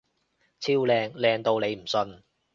[0.59, 1.11] 超靚！
[1.11, 2.23] 靚到你唔信！